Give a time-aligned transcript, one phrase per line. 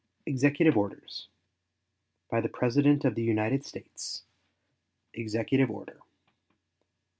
[0.25, 1.27] EXECUTIVE ORDERS.
[2.31, 4.23] BY THE PRESIDENT OF THE UNITED STATES.
[5.13, 5.99] EXECUTIVE ORDER.